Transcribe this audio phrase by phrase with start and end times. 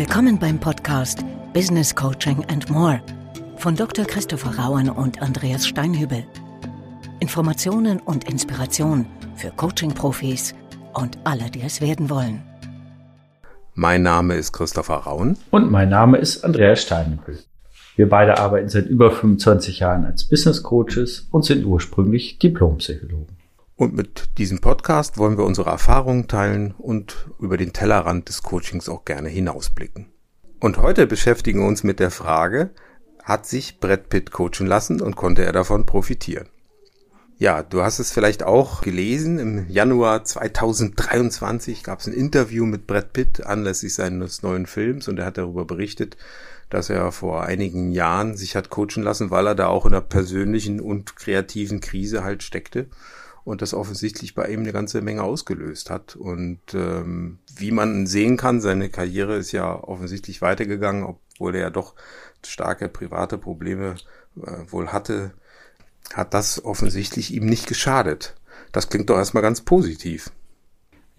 [0.00, 1.18] Willkommen beim Podcast
[1.52, 3.02] Business Coaching and More
[3.58, 4.06] von Dr.
[4.06, 6.24] Christopher Rauen und Andreas Steinhübel.
[7.20, 9.04] Informationen und Inspiration
[9.36, 10.54] für Coaching-Profis
[10.94, 12.42] und alle, die es werden wollen.
[13.74, 15.36] Mein Name ist Christopher Rauen.
[15.50, 17.38] Und mein Name ist Andreas Steinhübel.
[17.96, 23.36] Wir beide arbeiten seit über 25 Jahren als Business Coaches und sind ursprünglich Diplompsychologen.
[23.80, 28.90] Und mit diesem Podcast wollen wir unsere Erfahrungen teilen und über den Tellerrand des Coachings
[28.90, 30.12] auch gerne hinausblicken.
[30.60, 32.72] Und heute beschäftigen wir uns mit der Frage,
[33.24, 36.50] hat sich Brad Pitt coachen lassen und konnte er davon profitieren?
[37.38, 39.38] Ja, du hast es vielleicht auch gelesen.
[39.38, 45.18] Im Januar 2023 gab es ein Interview mit Brad Pitt anlässlich seines neuen Films und
[45.18, 46.18] er hat darüber berichtet,
[46.68, 50.02] dass er vor einigen Jahren sich hat coachen lassen, weil er da auch in einer
[50.02, 52.90] persönlichen und kreativen Krise halt steckte
[53.44, 56.16] und das offensichtlich bei ihm eine ganze Menge ausgelöst hat.
[56.16, 61.70] Und ähm, wie man sehen kann, seine Karriere ist ja offensichtlich weitergegangen, obwohl er ja
[61.70, 61.94] doch
[62.44, 63.96] starke private Probleme
[64.36, 65.32] äh, wohl hatte,
[66.12, 68.36] hat das offensichtlich ihm nicht geschadet.
[68.72, 70.30] Das klingt doch erstmal ganz positiv.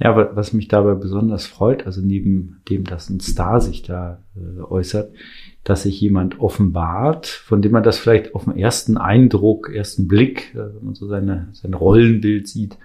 [0.04, 4.62] Ja, was mich dabei besonders freut, also neben dem, dass ein Star sich da äh,
[4.62, 5.14] äußert,
[5.64, 10.56] dass sich jemand offenbart, von dem man das vielleicht auf den ersten Eindruck, ersten Blick,
[10.56, 12.80] äh, wenn man so seine, sein Rollenbild sieht,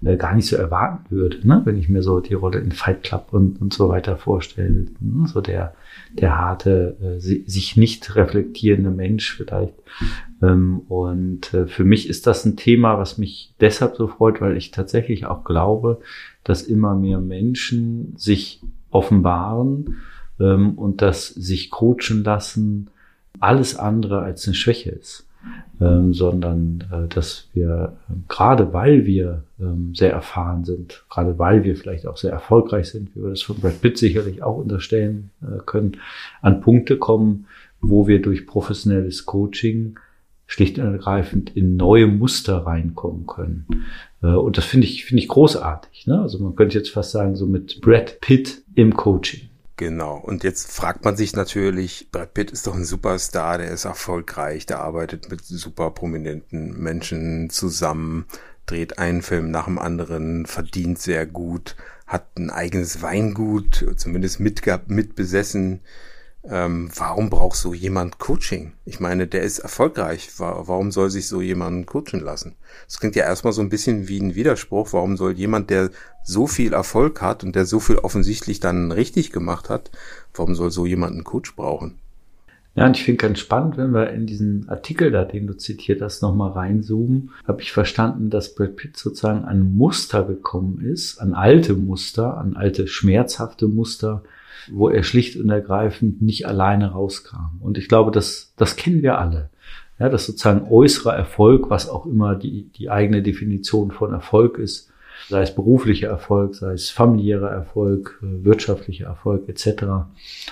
[0.00, 1.60] äh, gar nicht so erwarten würde, ne?
[1.64, 4.86] wenn ich mir so die Rolle in Fight Club und, und so weiter vorstelle.
[5.00, 5.26] Ne?
[5.26, 5.74] So der,
[6.12, 9.74] der harte, äh, sich nicht reflektierende Mensch vielleicht.
[10.42, 14.56] Ähm, und äh, für mich ist das ein Thema, was mich deshalb so freut, weil
[14.56, 16.00] ich tatsächlich auch glaube,
[16.44, 19.96] dass immer mehr Menschen sich offenbaren,
[20.40, 22.90] ähm, und das sich coachen lassen
[23.38, 25.26] alles andere als eine Schwäche ist.
[25.80, 31.64] Ähm, sondern äh, dass wir äh, gerade weil wir ähm, sehr erfahren sind, gerade weil
[31.64, 35.30] wir vielleicht auch sehr erfolgreich sind, wie wir das von Brad Pitt sicherlich auch unterstellen
[35.42, 35.96] äh, können,
[36.42, 37.46] an Punkte kommen,
[37.80, 39.98] wo wir durch professionelles Coaching
[40.46, 43.66] schlicht und ergreifend in neue Muster reinkommen können.
[44.22, 46.06] Äh, und das finde ich, finde ich großartig.
[46.08, 46.20] Ne?
[46.20, 49.49] Also man könnte jetzt fast sagen, so mit Brad Pitt im Coaching.
[49.80, 50.18] Genau.
[50.18, 54.66] Und jetzt fragt man sich natürlich, Brad Pitt ist doch ein Superstar, der ist erfolgreich,
[54.66, 58.26] der arbeitet mit super prominenten Menschen zusammen,
[58.66, 61.76] dreht einen Film nach dem anderen, verdient sehr gut,
[62.06, 65.80] hat ein eigenes Weingut, zumindest mitgehabt, mitbesessen.
[66.42, 68.72] Ähm, warum braucht so jemand Coaching?
[68.86, 70.30] Ich meine, der ist erfolgreich.
[70.38, 72.56] Warum soll sich so jemand coachen lassen?
[72.86, 74.92] Das klingt ja erstmal so ein bisschen wie ein Widerspruch.
[74.92, 75.90] Warum soll jemand, der
[76.24, 79.90] so viel Erfolg hat und der so viel offensichtlich dann richtig gemacht hat,
[80.34, 81.98] warum soll so jemand einen Coach brauchen?
[82.76, 86.00] Ja, und ich finde ganz spannend, wenn wir in diesen Artikel da, den du zitiert
[86.00, 91.34] hast, nochmal reinzoomen, habe ich verstanden, dass Brad Pitt sozusagen an Muster gekommen ist, an
[91.34, 94.22] alte Muster, an alte schmerzhafte Muster,
[94.70, 97.60] wo er schlicht und ergreifend nicht alleine rauskam.
[97.60, 99.50] Und ich glaube, das, das kennen wir alle.
[99.98, 104.90] Ja, das sozusagen äußerer Erfolg, was auch immer die, die eigene Definition von Erfolg ist,
[105.28, 109.84] sei es beruflicher Erfolg, sei es familiärer Erfolg, äh, wirtschaftlicher Erfolg etc.,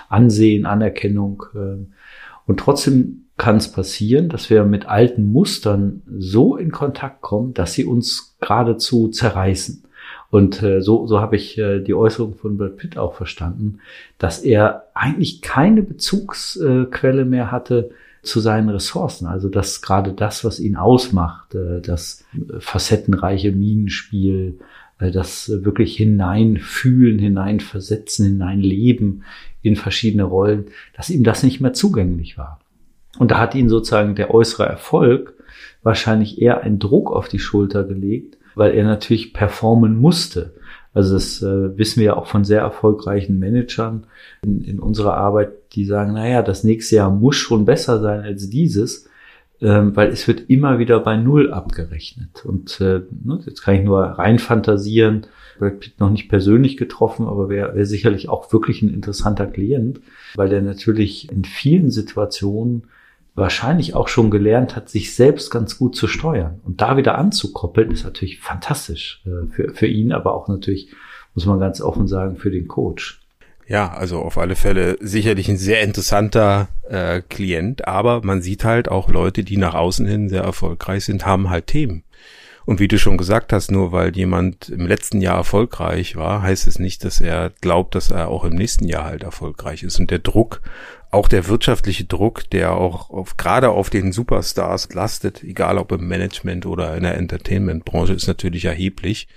[0.08, 1.44] Ansehen, Anerkennung.
[1.54, 1.86] Äh,
[2.46, 7.72] und trotzdem kann es passieren, dass wir mit alten Mustern so in Kontakt kommen, dass
[7.72, 9.84] sie uns geradezu zerreißen.
[10.30, 13.80] Und äh, so, so habe ich äh, die Äußerung von Brad Pitt auch verstanden,
[14.18, 17.90] dass er eigentlich keine Bezugsquelle mehr hatte
[18.22, 19.26] zu seinen Ressourcen.
[19.26, 22.24] Also dass gerade das, was ihn ausmacht, äh, das
[22.58, 24.58] facettenreiche Minenspiel,
[24.98, 29.24] äh, das wirklich hineinfühlen, hineinversetzen, hineinleben
[29.62, 32.60] in verschiedene Rollen, dass ihm das nicht mehr zugänglich war.
[33.18, 35.34] Und da hat ihn sozusagen der äußere Erfolg
[35.82, 40.52] wahrscheinlich eher einen Druck auf die Schulter gelegt, weil er natürlich performen musste.
[40.92, 44.04] Also das äh, wissen wir ja auch von sehr erfolgreichen Managern
[44.42, 48.50] in, in unserer Arbeit, die sagen, naja, das nächste Jahr muss schon besser sein als
[48.50, 49.08] dieses,
[49.60, 52.44] ähm, weil es wird immer wieder bei Null abgerechnet.
[52.44, 55.26] Und äh, ne, jetzt kann ich nur rein fantasieren,
[55.98, 60.00] noch nicht persönlich getroffen, aber wäre wär sicherlich auch wirklich ein interessanter Klient,
[60.36, 62.84] weil der natürlich in vielen Situationen
[63.38, 66.60] wahrscheinlich auch schon gelernt hat, sich selbst ganz gut zu steuern.
[66.64, 70.90] Und da wieder anzukoppeln, ist natürlich fantastisch äh, für, für ihn, aber auch natürlich,
[71.34, 73.20] muss man ganz offen sagen, für den Coach.
[73.66, 78.88] Ja, also auf alle Fälle sicherlich ein sehr interessanter äh, Klient, aber man sieht halt
[78.88, 82.02] auch Leute, die nach außen hin sehr erfolgreich sind, haben halt Themen.
[82.68, 86.66] Und wie du schon gesagt hast, nur weil jemand im letzten Jahr erfolgreich war, heißt
[86.66, 89.98] es nicht, dass er glaubt, dass er auch im nächsten Jahr halt erfolgreich ist.
[89.98, 90.60] Und der Druck,
[91.10, 96.06] auch der wirtschaftliche Druck, der auch auf, gerade auf den Superstars lastet, egal ob im
[96.08, 99.28] Management oder in der Entertainment-Branche, ist natürlich erheblich.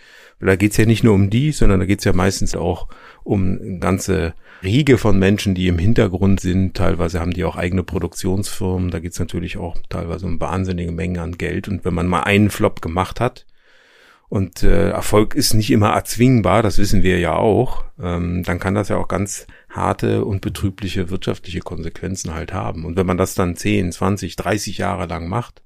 [0.41, 2.89] Da geht's ja nicht nur um die, sondern da geht's ja meistens auch
[3.23, 4.33] um ganze
[4.63, 6.75] Riege von Menschen, die im Hintergrund sind.
[6.75, 8.91] Teilweise haben die auch eigene Produktionsfirmen.
[8.91, 11.67] Da geht's natürlich auch teilweise um wahnsinnige Mengen an Geld.
[11.67, 13.45] Und wenn man mal einen Flop gemacht hat,
[14.31, 18.75] und äh, Erfolg ist nicht immer erzwingbar, das wissen wir ja auch, ähm, dann kann
[18.75, 22.85] das ja auch ganz harte und betrübliche wirtschaftliche Konsequenzen halt haben.
[22.85, 25.61] Und wenn man das dann 10, 20, 30 Jahre lang macht,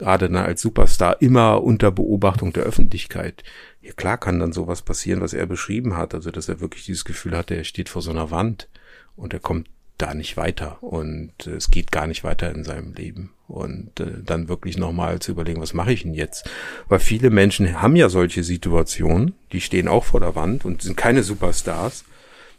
[0.00, 3.44] gerade dann als Superstar immer unter Beobachtung der Öffentlichkeit,
[3.82, 7.04] ja klar kann dann sowas passieren, was er beschrieben hat, also dass er wirklich dieses
[7.04, 8.68] Gefühl hatte, er steht vor so einer Wand
[9.14, 9.68] und er kommt
[9.98, 14.22] da nicht weiter und äh, es geht gar nicht weiter in seinem Leben und äh,
[14.24, 16.48] dann wirklich nochmal zu überlegen, was mache ich denn jetzt?
[16.88, 20.96] Weil viele Menschen haben ja solche Situationen, die stehen auch vor der Wand und sind
[20.96, 22.04] keine Superstars.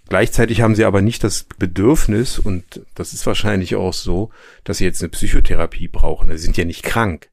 [0.07, 4.29] Gleichzeitig haben sie aber nicht das Bedürfnis, und das ist wahrscheinlich auch so,
[4.65, 6.29] dass sie jetzt eine Psychotherapie brauchen.
[6.31, 7.30] Sie sind ja nicht krank.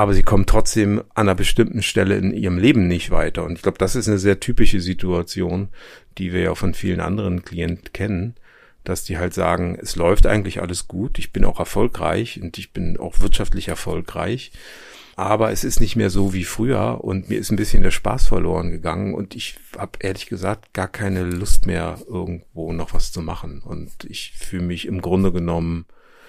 [0.00, 3.44] Aber sie kommen trotzdem an einer bestimmten Stelle in ihrem Leben nicht weiter.
[3.44, 5.68] Und ich glaube, das ist eine sehr typische Situation,
[6.16, 8.34] die wir ja von vielen anderen Klienten kennen,
[8.82, 12.72] dass die halt sagen, es läuft eigentlich alles gut, ich bin auch erfolgreich und ich
[12.72, 14.52] bin auch wirtschaftlich erfolgreich,
[15.16, 18.26] aber es ist nicht mehr so wie früher und mir ist ein bisschen der Spaß
[18.26, 23.20] verloren gegangen und ich habe ehrlich gesagt gar keine Lust mehr irgendwo noch was zu
[23.20, 25.84] machen und ich fühle mich im Grunde genommen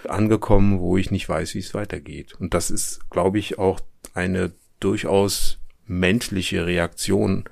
[0.09, 2.33] angekommen, wo ich nicht weiß, wie es weitergeht.
[2.39, 3.79] Und das ist, glaube ich, auch
[4.13, 7.45] eine durchaus menschliche Reaktion,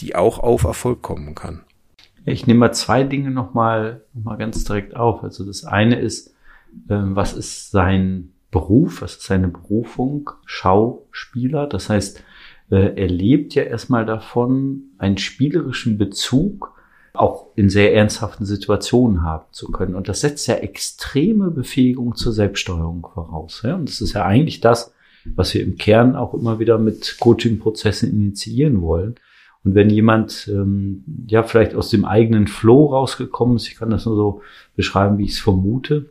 [0.00, 1.62] die auch auf Erfolg kommen kann.
[2.24, 5.22] Ich nehme mal zwei Dinge nochmal noch mal ganz direkt auf.
[5.22, 6.34] Also das eine ist,
[6.90, 10.30] ähm, was ist sein Beruf, was ist seine Berufung?
[10.44, 11.66] Schauspieler.
[11.68, 12.22] Das heißt,
[12.70, 16.75] äh, er lebt ja erstmal davon, einen spielerischen Bezug
[17.18, 19.94] auch in sehr ernsthaften Situationen haben zu können.
[19.94, 23.62] Und das setzt ja extreme Befähigung zur Selbststeuerung voraus.
[23.64, 23.74] Ja?
[23.74, 24.94] Und das ist ja eigentlich das,
[25.34, 29.16] was wir im Kern auch immer wieder mit Coaching-Prozessen initiieren wollen.
[29.64, 34.06] Und wenn jemand ähm, ja vielleicht aus dem eigenen Flow rausgekommen ist, ich kann das
[34.06, 34.42] nur so
[34.76, 36.10] beschreiben, wie ich es vermute,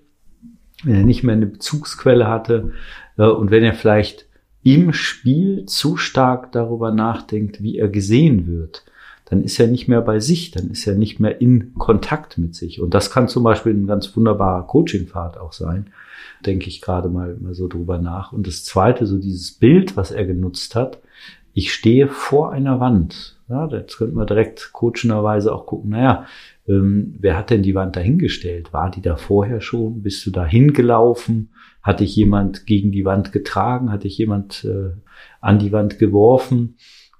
[0.83, 2.73] wenn er nicht mehr eine Bezugsquelle hatte
[3.17, 4.27] äh, und wenn er vielleicht
[4.63, 8.83] im Spiel zu stark darüber nachdenkt, wie er gesehen wird,
[9.25, 12.55] dann ist er nicht mehr bei sich, dann ist er nicht mehr in Kontakt mit
[12.55, 12.79] sich.
[12.79, 15.87] Und das kann zum Beispiel ein ganz wunderbarer Coaching-Pfad auch sein,
[16.45, 18.31] denke ich gerade mal, mal so drüber nach.
[18.31, 20.99] Und das zweite, so dieses Bild, was er genutzt hat,
[21.53, 23.39] ich stehe vor einer Wand.
[23.47, 26.25] Ja, jetzt könnten wir direkt coachenderweise auch gucken, naja,
[26.67, 28.73] ähm, wer hat denn die Wand dahingestellt?
[28.73, 30.01] War die da vorher schon?
[30.01, 31.49] Bist du da hingelaufen?
[31.81, 33.91] Hat dich jemand gegen die Wand getragen?
[33.91, 34.91] Hat dich jemand äh,
[35.41, 36.75] an die Wand geworfen?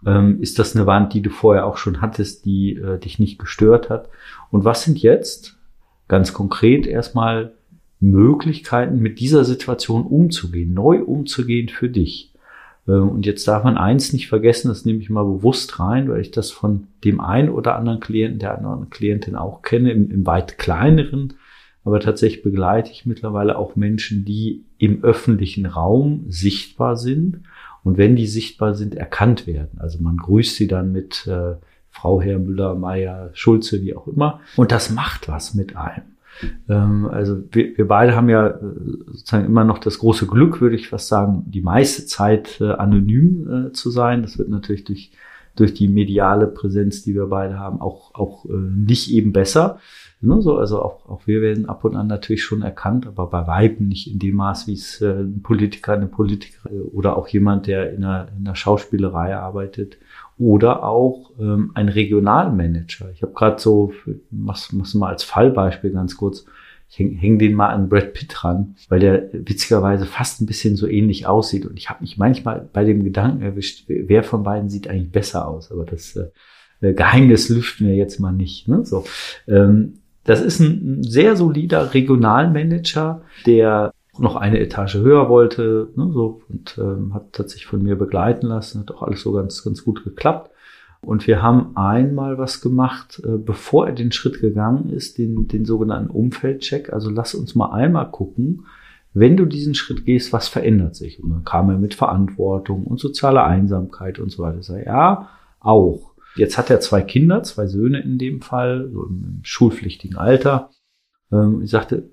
[0.05, 3.39] Ähm, ist das eine Wand, die du vorher auch schon hattest, die äh, dich nicht
[3.39, 4.09] gestört hat?
[4.51, 5.57] Und was sind jetzt
[6.07, 7.53] ganz konkret erstmal
[7.99, 12.33] Möglichkeiten, mit dieser Situation umzugehen, neu umzugehen für dich?
[12.87, 16.21] Ähm, und jetzt darf man eins nicht vergessen, das nehme ich mal bewusst rein, weil
[16.21, 20.25] ich das von dem einen oder anderen Klienten, der anderen Klientin auch kenne, im, im
[20.25, 21.33] weit kleineren.
[21.83, 27.41] Aber tatsächlich begleite ich mittlerweile auch Menschen, die im öffentlichen Raum sichtbar sind
[27.85, 29.77] und wenn die sichtbar sind, erkannt werden.
[29.77, 31.53] Also man grüßt sie dann mit äh,
[31.91, 34.41] Frau, Herr Müller, Meier, Schulze, wie auch immer.
[34.57, 36.03] Und das macht was mit einem.
[36.67, 38.57] Ähm, also wir, wir beide haben ja äh,
[39.05, 43.67] sozusagen immer noch das große Glück, würde ich fast sagen, die meiste Zeit äh, anonym
[43.67, 44.23] äh, zu sein.
[44.23, 45.11] Das wird natürlich durch,
[45.55, 49.79] durch die mediale Präsenz, die wir beide haben, auch, auch nicht eben besser.
[50.21, 53.45] Ne, so, also auch, auch wir werden ab und an natürlich schon erkannt, aber bei
[53.47, 57.67] Weiben nicht in dem Maß, wie es äh, ein Politiker, eine Politikerin oder auch jemand,
[57.67, 59.97] der in einer, in einer Schauspielerei arbeitet
[60.37, 63.11] oder auch ähm, ein Regionalmanager.
[63.11, 63.93] Ich habe gerade so,
[64.31, 66.45] mach's, mach's mal als Fallbeispiel ganz kurz,
[66.89, 70.75] ich hänge häng den mal an Brad Pitt ran, weil der witzigerweise fast ein bisschen
[70.75, 71.65] so ähnlich aussieht.
[71.65, 75.47] Und ich habe mich manchmal bei dem Gedanken erwischt, wer von beiden sieht eigentlich besser
[75.47, 75.71] aus.
[75.71, 78.67] Aber das äh, Geheimnis lüften wir jetzt mal nicht.
[78.67, 78.85] Ne?
[78.85, 79.03] So,
[79.47, 86.41] ähm, das ist ein sehr solider Regionalmanager, der noch eine Etage höher wollte, ne, so,
[86.49, 89.83] und ähm, hat, hat sich von mir begleiten lassen, hat auch alles so ganz, ganz
[89.83, 90.51] gut geklappt.
[91.01, 95.65] Und wir haben einmal was gemacht, äh, bevor er den Schritt gegangen ist, den, den
[95.65, 96.91] sogenannten Umfeldcheck.
[96.91, 98.65] Also lass uns mal einmal gucken,
[99.13, 101.23] wenn du diesen Schritt gehst, was verändert sich?
[101.23, 104.59] Und dann kam er mit Verantwortung und sozialer Einsamkeit und so weiter.
[104.59, 105.29] Ich sage, ja,
[105.59, 106.14] auch.
[106.35, 110.69] Jetzt hat er zwei Kinder, zwei Söhne in dem Fall, so im schulpflichtigen Alter.
[111.31, 112.09] Ähm, ich sagte,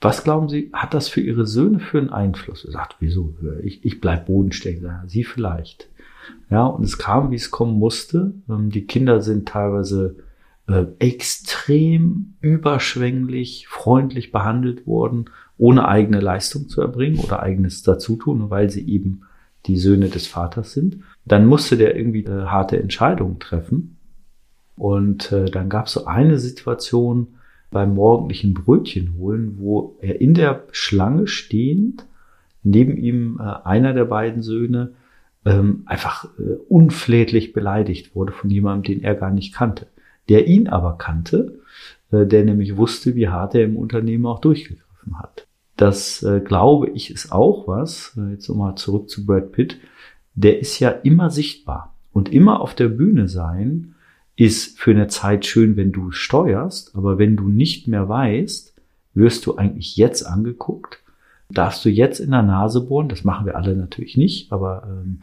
[0.00, 2.64] was glauben Sie, hat das für Ihre Söhne für einen Einfluss?
[2.64, 3.34] Er sagt, wieso?
[3.62, 4.90] Ich, ich bleib bodenständig.
[5.06, 5.88] Sie vielleicht.
[6.48, 8.34] Ja, und es kam, wie es kommen musste.
[8.48, 10.16] Ähm, die Kinder sind teilweise
[10.66, 15.26] äh, extrem überschwänglich, freundlich behandelt worden,
[15.58, 19.22] ohne eigene Leistung zu erbringen oder eigenes dazutun, weil sie eben
[19.66, 21.00] die Söhne des Vaters sind.
[21.24, 23.96] Dann musste der irgendwie äh, harte Entscheidungen treffen.
[24.76, 27.28] Und äh, dann gab es so eine Situation
[27.70, 32.06] beim morgendlichen Brötchen holen, wo er in der Schlange stehend,
[32.62, 34.92] neben ihm äh, einer der beiden Söhne,
[35.44, 39.86] ähm, einfach äh, unflätlich beleidigt wurde von jemandem, den er gar nicht kannte.
[40.28, 41.60] Der ihn aber kannte,
[42.10, 45.46] äh, der nämlich wusste, wie hart er im Unternehmen auch durchgegriffen hat.
[45.80, 49.78] Das äh, glaube ich ist auch was, äh, jetzt nochmal zurück zu Brad Pitt,
[50.34, 51.94] der ist ja immer sichtbar.
[52.12, 53.94] Und immer auf der Bühne sein
[54.36, 58.74] ist für eine Zeit schön, wenn du steuerst, aber wenn du nicht mehr weißt,
[59.14, 61.02] wirst du eigentlich jetzt angeguckt,
[61.48, 65.22] darfst du jetzt in der Nase bohren, das machen wir alle natürlich nicht, aber ähm,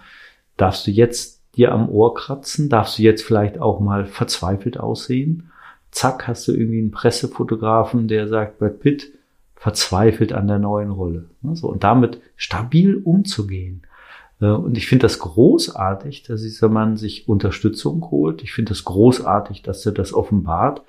[0.56, 5.52] darfst du jetzt dir am Ohr kratzen, darfst du jetzt vielleicht auch mal verzweifelt aussehen,
[5.92, 9.17] zack, hast du irgendwie einen Pressefotografen, der sagt, Brad Pitt
[9.58, 11.30] verzweifelt an der neuen Rolle.
[11.54, 13.82] So, und damit stabil umzugehen.
[14.40, 18.44] Äh, und ich finde das großartig, dass dieser Mann sich Unterstützung holt.
[18.44, 20.84] Ich finde das großartig, dass er das offenbart,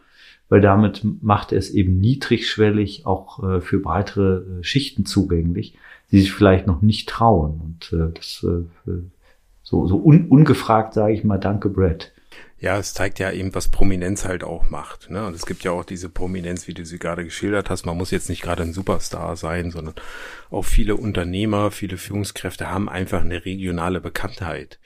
[0.50, 5.74] weil damit macht er es eben niedrigschwellig auch äh, für breitere äh, Schichten zugänglich,
[6.10, 7.60] die sich vielleicht noch nicht trauen.
[7.60, 8.44] Und das
[9.62, 12.12] so, so un, ungefragt sage ich mal, danke Brad.
[12.60, 15.10] Ja, es zeigt ja eben, was Prominenz halt auch macht.
[15.10, 15.24] Ne?
[15.24, 17.86] Und es gibt ja auch diese Prominenz, wie du sie gerade geschildert hast.
[17.86, 19.94] Man muss jetzt nicht gerade ein Superstar sein, sondern
[20.50, 24.80] auch viele Unternehmer, viele Führungskräfte haben einfach eine regionale Bekanntheit.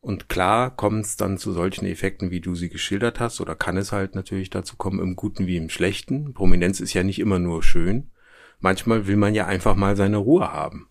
[0.00, 3.76] Und klar kommt es dann zu solchen Effekten, wie du sie geschildert hast, oder kann
[3.76, 6.34] es halt natürlich dazu kommen, im Guten wie im Schlechten.
[6.34, 8.10] Prominenz ist ja nicht immer nur schön.
[8.60, 10.88] Manchmal will man ja einfach mal seine Ruhe haben.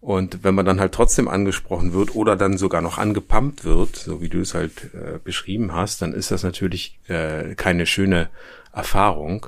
[0.00, 4.20] Und wenn man dann halt trotzdem angesprochen wird oder dann sogar noch angepumpt wird, so
[4.20, 8.30] wie du es halt äh, beschrieben hast, dann ist das natürlich äh, keine schöne
[8.72, 9.46] Erfahrung.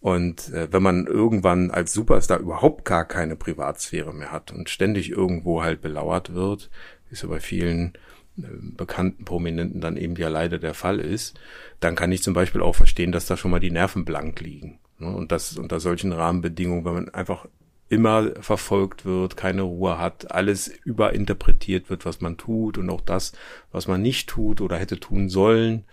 [0.00, 5.10] Und äh, wenn man irgendwann als Superstar überhaupt gar keine Privatsphäre mehr hat und ständig
[5.10, 6.70] irgendwo halt belauert wird,
[7.08, 7.94] wie es ja bei vielen
[8.38, 8.42] äh,
[8.76, 11.40] bekannten Prominenten dann eben ja leider der Fall ist,
[11.80, 14.78] dann kann ich zum Beispiel auch verstehen, dass da schon mal die Nerven blank liegen.
[14.98, 15.08] Ne?
[15.08, 17.46] Und das unter solchen Rahmenbedingungen, wenn man einfach
[17.88, 23.32] immer verfolgt wird, keine Ruhe hat, alles überinterpretiert wird, was man tut und auch das,
[23.72, 25.84] was man nicht tut oder hätte tun sollen,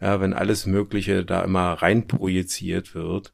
[0.00, 3.32] ja, wenn alles Mögliche da immer reinprojiziert wird,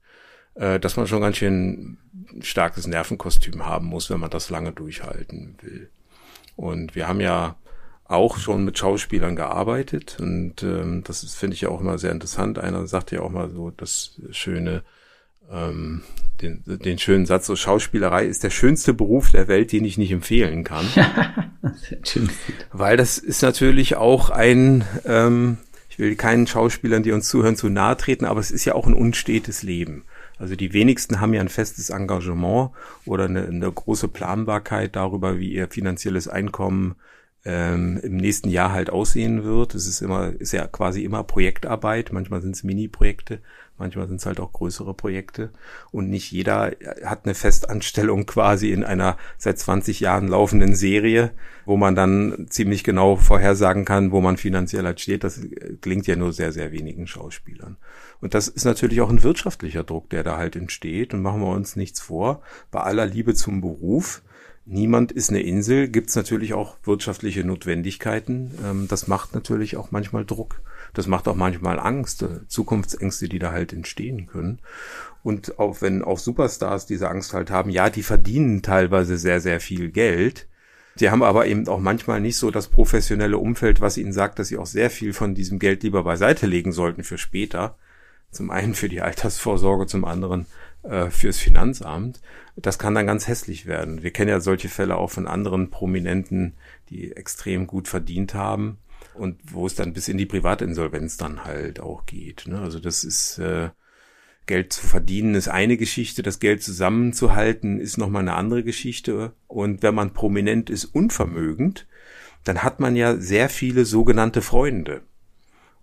[0.54, 1.98] äh, dass man schon ganz schön
[2.40, 5.90] starkes Nervenkostüm haben muss, wenn man das lange durchhalten will.
[6.56, 7.56] Und wir haben ja
[8.04, 12.58] auch schon mit Schauspielern gearbeitet und ähm, das finde ich ja auch immer sehr interessant.
[12.58, 14.82] Einer sagt ja auch mal so das schöne,
[15.50, 16.02] ähm,
[16.40, 20.12] den, den schönen Satz, so Schauspielerei ist der schönste Beruf der Welt, den ich nicht
[20.12, 20.86] empfehlen kann.
[22.72, 27.68] Weil das ist natürlich auch ein, ähm, ich will keinen Schauspielern, die uns zuhören, zu
[27.68, 30.04] nahe treten, aber es ist ja auch ein unstetes Leben.
[30.38, 32.70] Also die wenigsten haben ja ein festes Engagement
[33.04, 36.94] oder eine, eine große Planbarkeit darüber, wie ihr finanzielles Einkommen
[37.44, 39.74] ähm, im nächsten Jahr halt aussehen wird.
[39.74, 42.12] Es ist immer, ist ja quasi immer Projektarbeit.
[42.12, 43.40] Manchmal sind es Mini-Projekte,
[43.78, 45.50] manchmal sind es halt auch größere Projekte.
[45.90, 46.72] Und nicht jeder
[47.04, 51.32] hat eine Festanstellung quasi in einer seit 20 Jahren laufenden Serie,
[51.64, 55.24] wo man dann ziemlich genau vorhersagen kann, wo man finanziell halt steht.
[55.24, 55.40] Das
[55.80, 57.76] klingt ja nur sehr, sehr wenigen Schauspielern.
[58.20, 61.14] Und das ist natürlich auch ein wirtschaftlicher Druck, der da halt entsteht.
[61.14, 62.42] Und machen wir uns nichts vor.
[62.70, 64.22] Bei aller Liebe zum Beruf
[64.68, 68.52] niemand ist eine Insel, gibt es natürlich auch wirtschaftliche Notwendigkeiten.
[68.64, 70.60] Ähm, das macht natürlich auch manchmal Druck.
[70.94, 74.60] Das macht auch manchmal Angst, äh, Zukunftsängste, die da halt entstehen können.
[75.22, 79.60] Und auch wenn auch Superstars diese Angst halt haben, ja, die verdienen teilweise sehr, sehr
[79.60, 80.46] viel Geld.
[81.00, 84.48] Die haben aber eben auch manchmal nicht so das professionelle Umfeld, was ihnen sagt, dass
[84.48, 87.76] sie auch sehr viel von diesem Geld lieber beiseite legen sollten für später.
[88.30, 90.46] Zum einen für die Altersvorsorge, zum anderen
[90.82, 92.20] äh, fürs Finanzamt.
[92.56, 94.02] Das kann dann ganz hässlich werden.
[94.02, 96.54] Wir kennen ja solche Fälle auch von anderen Prominenten,
[96.90, 98.78] die extrem gut verdient haben
[99.14, 102.46] und wo es dann bis in die Privatinsolvenz dann halt auch geht.
[102.46, 102.60] Ne?
[102.60, 103.70] Also das ist äh,
[104.48, 109.34] Geld zu verdienen ist eine Geschichte, das Geld zusammenzuhalten ist nochmal eine andere Geschichte.
[109.46, 111.86] Und wenn man prominent ist, unvermögend,
[112.44, 115.02] dann hat man ja sehr viele sogenannte Freunde.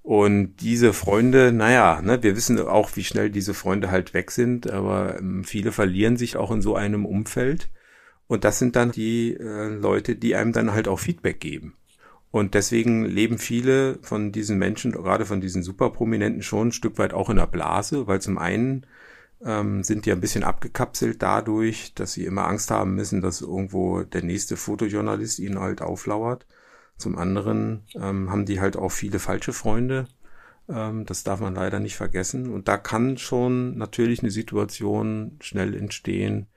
[0.05, 4.69] Und diese Freunde, naja, ne, wir wissen auch, wie schnell diese Freunde halt weg sind,
[4.69, 7.69] aber ähm, viele verlieren sich auch in so einem Umfeld.
[8.27, 11.73] Und das sind dann die äh, Leute, die einem dann halt auch Feedback geben.
[12.29, 17.15] Und deswegen leben viele von diesen Menschen, gerade von diesen Superprominenten, schon ein Stück weit
[17.15, 18.85] auch in der Blase, weil zum einen
[19.43, 24.03] ähm, sind die ein bisschen abgekapselt dadurch, dass sie immer Angst haben müssen, dass irgendwo
[24.03, 26.45] der nächste Fotojournalist ihnen halt auflauert.
[26.97, 30.07] Zum anderen ähm, haben die halt auch viele falsche Freunde.
[30.69, 32.51] Ähm, das darf man leider nicht vergessen.
[32.51, 36.47] Und da kann schon natürlich eine Situation schnell entstehen,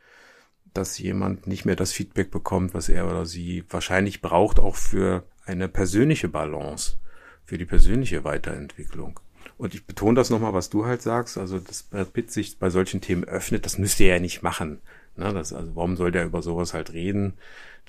[0.74, 5.24] dass jemand nicht mehr das Feedback bekommt, was er oder sie wahrscheinlich braucht, auch für
[5.44, 6.98] eine persönliche Balance,
[7.44, 9.18] für die persönliche Weiterentwicklung.
[9.56, 12.70] Und ich betone das nochmal, was du halt sagst, also dass Brad Pitt sich bei
[12.70, 14.80] solchen Themen öffnet, das müsste er ja nicht machen.
[15.16, 17.34] Ne, das, also warum soll der über sowas halt reden?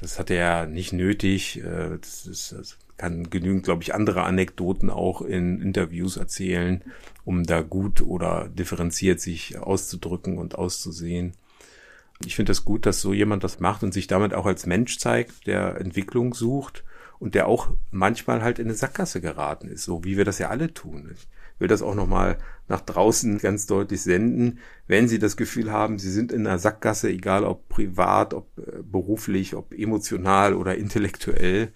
[0.01, 1.59] Das hat er nicht nötig.
[1.59, 6.83] Äh, das, ist, das kann genügend, glaube ich, andere Anekdoten auch in Interviews erzählen,
[7.25, 11.33] um da gut oder differenziert sich auszudrücken und auszusehen.
[12.25, 14.97] Ich finde das gut, dass so jemand das macht und sich damit auch als Mensch
[14.97, 16.83] zeigt, der Entwicklung sucht
[17.19, 20.49] und der auch manchmal halt in eine Sackgasse geraten ist, so wie wir das ja
[20.49, 21.09] alle tun.
[21.13, 21.27] Ich
[21.59, 22.37] will das auch nochmal
[22.69, 24.59] nach draußen ganz deutlich senden.
[24.87, 28.81] Wenn Sie das Gefühl haben, Sie sind in einer Sackgasse, egal ob privat, ob äh,
[28.81, 31.73] beruflich, ob emotional oder intellektuell,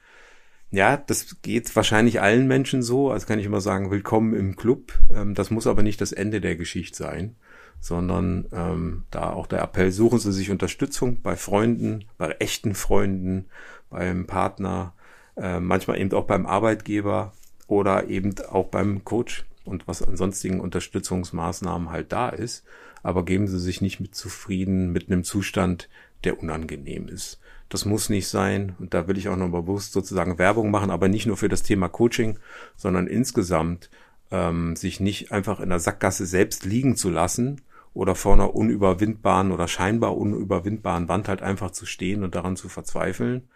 [0.72, 3.12] ja, das geht wahrscheinlich allen Menschen so.
[3.12, 4.94] Also kann ich immer sagen, willkommen im Club.
[5.14, 7.36] Ähm, das muss aber nicht das Ende der Geschichte sein,
[7.80, 13.46] sondern ähm, da auch der Appell, suchen Sie sich Unterstützung bei Freunden, bei echten Freunden,
[13.90, 14.96] beim Partner,
[15.38, 17.34] äh, manchmal eben auch beim Arbeitgeber
[17.68, 22.64] oder eben auch beim Coach und was an sonstigen Unterstützungsmaßnahmen halt da ist.
[23.02, 25.90] Aber geben Sie sich nicht mit zufrieden mit einem Zustand,
[26.24, 27.40] der unangenehm ist.
[27.70, 28.76] Das muss nicht sein.
[28.80, 31.64] Und da will ich auch noch bewusst sozusagen Werbung machen, aber nicht nur für das
[31.64, 32.40] Thema Coaching,
[32.76, 33.90] sondern insgesamt
[34.32, 37.62] ähm, sich nicht einfach in der Sackgasse selbst liegen zu lassen
[37.94, 42.70] oder vor einer unüberwindbaren oder scheinbar unüberwindbaren Wand halt einfach zu stehen und daran zu
[42.70, 43.48] verzweifeln,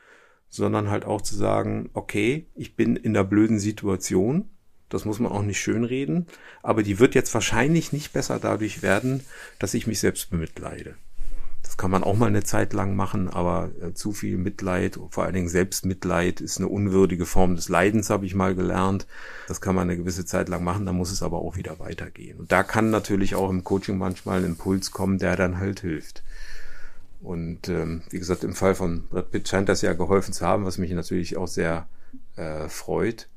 [0.50, 4.50] sondern halt auch zu sagen, okay, ich bin in der blöden Situation,
[4.90, 6.28] das muss man auch nicht schönreden.
[6.64, 9.24] Aber die wird jetzt wahrscheinlich nicht besser dadurch werden,
[9.60, 10.96] dass ich mich selbst bemitleide.
[11.68, 15.26] Das kann man auch mal eine Zeit lang machen, aber äh, zu viel Mitleid, vor
[15.26, 19.06] allen Dingen Selbstmitleid, ist eine unwürdige Form des Leidens, habe ich mal gelernt.
[19.50, 22.40] Das kann man eine gewisse Zeit lang machen, dann muss es aber auch wieder weitergehen.
[22.40, 26.24] Und da kann natürlich auch im Coaching manchmal ein Impuls kommen, der dann halt hilft.
[27.22, 30.66] Und ähm, wie gesagt, im Fall von Brad Pitt scheint das ja geholfen zu haben,
[30.66, 31.88] was mich natürlich auch sehr
[32.36, 33.28] äh, freut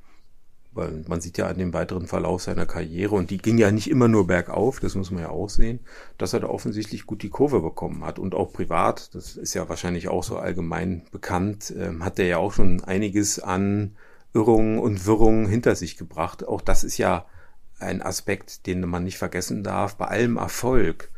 [0.72, 3.90] weil man sieht ja an dem weiteren Verlauf seiner Karriere und die ging ja nicht
[3.90, 5.80] immer nur bergauf, das muss man ja auch sehen,
[6.16, 9.68] dass er da offensichtlich gut die Kurve bekommen hat und auch privat, das ist ja
[9.68, 13.96] wahrscheinlich auch so allgemein bekannt, ähm, hat er ja auch schon einiges an
[14.32, 16.46] Irrungen und Wirrungen hinter sich gebracht.
[16.46, 17.26] Auch das ist ja
[17.80, 19.96] ein Aspekt, den man nicht vergessen darf.
[19.96, 21.10] Bei allem Erfolg,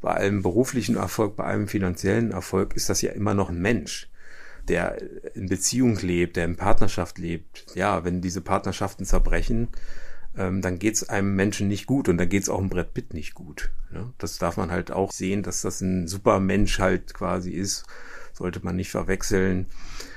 [0.00, 4.08] bei allem beruflichen Erfolg, bei allem finanziellen Erfolg ist das ja immer noch ein Mensch
[4.68, 4.98] der
[5.34, 9.68] in Beziehung lebt, der in Partnerschaft lebt, ja, wenn diese Partnerschaften zerbrechen,
[10.36, 13.34] ähm, dann geht's einem Menschen nicht gut und dann geht's auch einem Brett Pitt nicht
[13.34, 13.70] gut.
[14.18, 17.86] Das darf man halt auch sehen, dass das ein super Mensch halt quasi ist,
[18.32, 19.66] sollte man nicht verwechseln,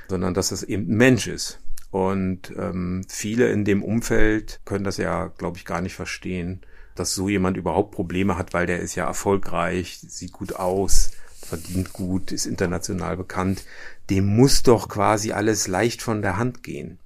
[0.10, 1.60] sondern dass das eben ein Mensch ist.
[1.90, 6.62] Und ähm, viele in dem Umfeld können das ja, glaube ich, gar nicht verstehen,
[6.96, 11.94] dass so jemand überhaupt Probleme hat, weil der ist ja erfolgreich, sieht gut aus, verdient
[11.94, 13.64] gut, ist international bekannt
[14.12, 17.00] dem muss doch quasi alles leicht von der Hand gehen.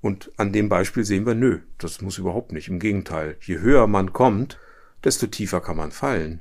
[0.00, 2.66] Und an dem Beispiel sehen wir, nö, das muss überhaupt nicht.
[2.66, 4.58] Im Gegenteil, je höher man kommt,
[5.04, 6.40] desto tiefer kann man fallen.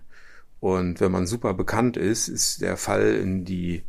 [0.60, 3.84] Und wenn man super bekannt ist, ist der Fall in die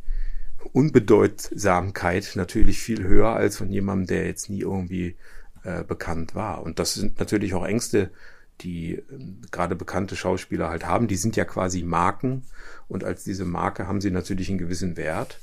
[0.73, 5.15] Unbedeutsamkeit natürlich viel höher als von jemandem, der jetzt nie irgendwie
[5.63, 6.61] äh, bekannt war.
[6.61, 8.11] Und das sind natürlich auch Ängste,
[8.63, 9.03] die äh,
[9.51, 11.07] gerade bekannte Schauspieler halt haben.
[11.07, 12.43] Die sind ja quasi Marken
[12.87, 15.39] und als diese Marke haben sie natürlich einen gewissen Wert.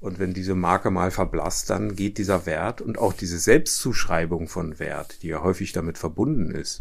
[0.00, 4.78] Und wenn diese Marke mal verblasst, dann geht dieser Wert und auch diese Selbstzuschreibung von
[4.78, 6.80] Wert, die ja häufig damit verbunden ist,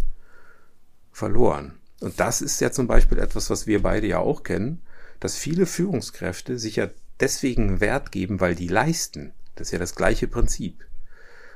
[1.12, 1.74] verloren.
[2.00, 4.82] Und das ist ja zum Beispiel etwas, was wir beide ja auch kennen,
[5.20, 6.88] dass viele Führungskräfte sich ja
[7.20, 9.34] deswegen Wert geben, weil die leisten.
[9.56, 10.86] Das ist ja das gleiche Prinzip.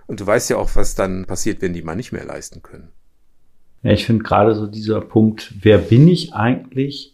[0.05, 2.89] Und du weißt ja auch, was dann passiert, wenn die mal nicht mehr leisten können.
[3.83, 7.13] Ja, ich finde gerade so dieser Punkt, wer bin ich eigentlich?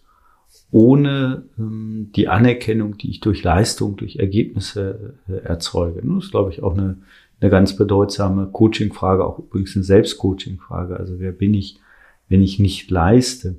[0.72, 6.02] ohne ähm, die Anerkennung, die ich durch Leistung, durch Ergebnisse äh, erzeuge.
[6.04, 6.98] Das ist, glaube ich, auch eine,
[7.42, 10.98] eine ganz bedeutsame Coaching-Frage, auch übrigens eine Selbstcoaching-Frage.
[10.98, 11.80] Also wer bin ich,
[12.28, 13.56] wenn ich nicht leiste?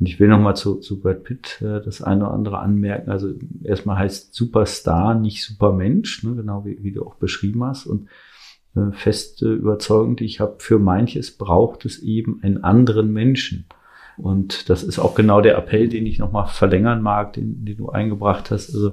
[0.00, 3.10] Und ich will nochmal zu, zu Brad Pitt äh, das eine oder andere anmerken.
[3.10, 3.32] Also
[3.62, 7.86] erstmal heißt Superstar nicht Supermensch, ne, genau wie, wie du auch beschrieben hast.
[7.86, 8.08] Und
[8.76, 13.66] äh, feste Überzeugung, die ich habe, für manches braucht es eben einen anderen Menschen.
[14.16, 17.88] Und das ist auch genau der Appell, den ich nochmal verlängern mag, den, den du
[17.88, 18.74] eingebracht hast.
[18.74, 18.92] Also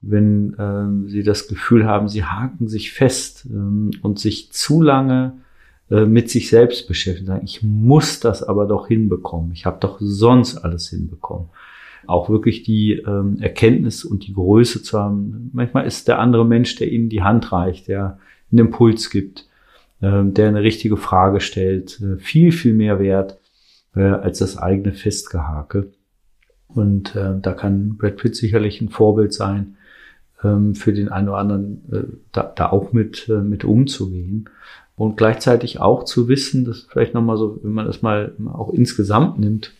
[0.00, 5.38] wenn ähm, Sie das Gefühl haben, Sie haken sich fest ähm, und sich zu lange
[5.90, 9.52] äh, mit sich selbst beschäftigen, sagen, ich muss das aber doch hinbekommen.
[9.52, 11.48] Ich habe doch sonst alles hinbekommen.
[12.06, 15.50] Auch wirklich die ähm, Erkenntnis und die Größe zu haben.
[15.52, 18.18] Manchmal ist der andere Mensch, der Ihnen die Hand reicht, der
[18.50, 19.46] einen Impuls gibt,
[20.00, 23.38] äh, der eine richtige Frage stellt, äh, viel, viel mehr wert
[23.94, 25.90] äh, als das eigene Festgehake.
[26.68, 29.76] Und äh, da kann Brad Pitt sicherlich ein Vorbild sein,
[30.42, 34.50] ähm, für den einen oder anderen da, da auch mit, mit umzugehen.
[34.96, 39.40] Und gleichzeitig auch zu wissen, dass vielleicht nochmal so, wenn man das mal auch insgesamt
[39.40, 39.72] nimmt,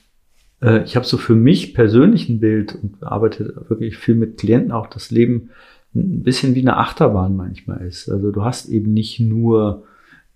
[0.84, 4.88] ich habe so für mich persönlich ein Bild und arbeite wirklich viel mit Klienten auch,
[4.88, 5.50] das Leben
[5.94, 8.08] ein bisschen wie eine Achterbahn manchmal ist.
[8.08, 9.84] Also du hast eben nicht nur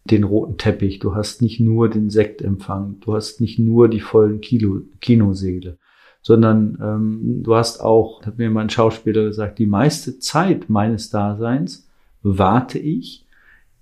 [0.05, 4.41] den roten Teppich, du hast nicht nur den Sektempfang, du hast nicht nur die vollen
[4.41, 5.79] Kilo, Kinoseele,
[6.23, 11.89] sondern ähm, du hast auch, hat mir mein Schauspieler gesagt, die meiste Zeit meines Daseins
[12.23, 13.27] warte ich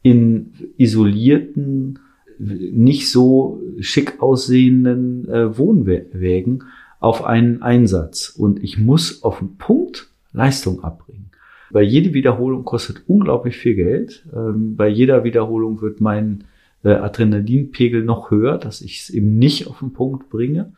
[0.03, 1.99] in isolierten,
[2.39, 6.65] nicht so schick aussehenden äh, Wohnwägen
[7.01, 8.29] auf einen Einsatz.
[8.29, 11.26] Und ich muss auf den Punkt Leistung abbringen.
[11.71, 14.27] Weil jede Wiederholung kostet unglaublich viel Geld.
[14.35, 16.45] Ähm, bei jeder Wiederholung wird mein
[16.85, 20.73] äh, Adrenalinpegel noch höher, dass ich es eben nicht auf den Punkt bringe.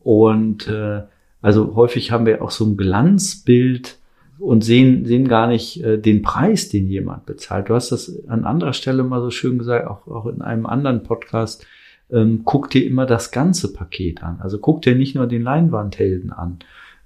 [0.00, 1.02] Und äh,
[1.42, 3.98] also häufig haben wir auch so ein Glanzbild
[4.38, 7.68] und sehen, sehen gar nicht äh, den Preis, den jemand bezahlt.
[7.68, 11.02] Du hast das an anderer Stelle mal so schön gesagt, auch, auch in einem anderen
[11.02, 11.66] Podcast.
[12.10, 14.38] Ähm, guck dir immer das ganze Paket an.
[14.40, 16.58] Also guck dir nicht nur den Leinwandhelden an.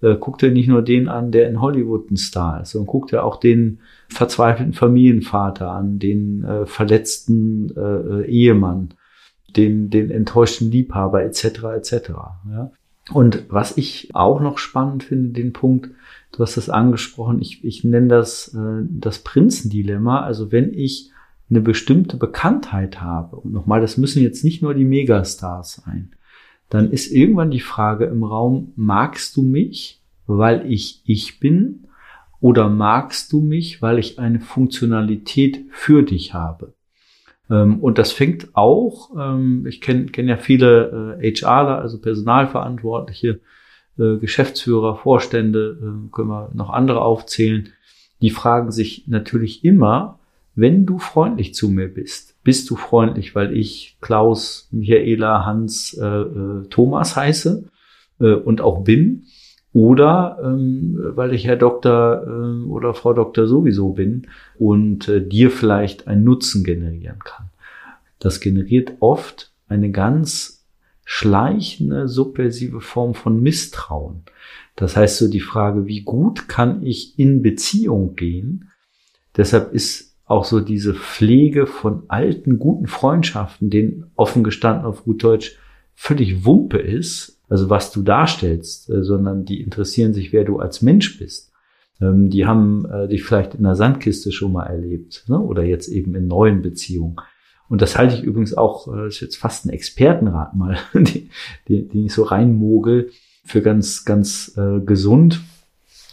[0.03, 3.09] Äh, guck dir nicht nur den an, der in Hollywood ein Star ist, sondern guck
[3.09, 8.95] dir auch den verzweifelten Familienvater an, den äh, verletzten äh, Ehemann,
[9.57, 11.45] den, den enttäuschten Liebhaber etc.
[11.77, 12.11] etc.
[12.51, 12.71] Ja?
[13.13, 15.91] Und was ich auch noch spannend finde, den Punkt,
[16.33, 20.21] du hast das angesprochen, ich, ich nenne das äh, das Prinzendilemma.
[20.21, 21.11] Also wenn ich
[21.51, 26.13] eine bestimmte Bekanntheit habe, und nochmal, das müssen jetzt nicht nur die Megastars sein,
[26.71, 31.87] dann ist irgendwann die Frage im Raum, magst du mich, weil ich ich bin,
[32.41, 36.73] oder magst du mich, weil ich eine Funktionalität für dich habe?
[37.51, 43.41] Ähm, und das fängt auch, ähm, ich kenne kenn ja viele äh, HRler, also Personalverantwortliche,
[43.99, 47.69] äh, Geschäftsführer, Vorstände, äh, können wir noch andere aufzählen,
[48.23, 50.21] die fragen sich natürlich immer,
[50.55, 56.07] wenn du freundlich zu mir bist, bist du freundlich, weil ich Klaus, Michaela, Hans, äh,
[56.07, 57.65] äh, Thomas heiße
[58.21, 59.25] äh, und auch bin,
[59.73, 64.27] oder ähm, weil ich Herr Doktor äh, oder Frau Doktor sowieso bin
[64.59, 67.51] und äh, dir vielleicht einen Nutzen generieren kann.
[68.19, 70.65] Das generiert oft eine ganz
[71.05, 74.23] schleichende, subversive Form von Misstrauen.
[74.77, 78.71] Das heißt so die Frage, wie gut kann ich in Beziehung gehen?
[79.37, 85.25] Deshalb ist auch so diese Pflege von alten, guten Freundschaften, denen offen gestanden auf gut
[85.25, 85.59] Deutsch
[85.97, 90.83] völlig Wumpe ist, also was du darstellst, äh, sondern die interessieren sich, wer du als
[90.83, 91.53] Mensch bist.
[92.01, 95.39] Ähm, die haben äh, dich vielleicht in der Sandkiste schon mal erlebt ne?
[95.41, 97.17] oder jetzt eben in neuen Beziehungen.
[97.69, 100.79] Und das halte ich übrigens auch, äh, das ist jetzt fast ein Expertenrat mal,
[101.69, 103.11] die ich so reinmogel,
[103.43, 104.53] für ganz, ganz
[104.85, 105.41] gesund.